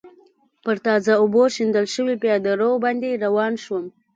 پر 0.63 0.75
تازه 0.85 1.13
اوبو 1.21 1.41
شیندل 1.55 1.85
شوي 1.93 2.15
پېاده 2.23 2.53
رو 2.61 2.69
باندې 2.83 3.19
روان 3.23 3.53
شوم. 3.63 3.85